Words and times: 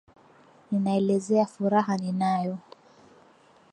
Ninaelezea 0.69 1.45
furaha 1.45 1.95
ninayo. 2.01 2.57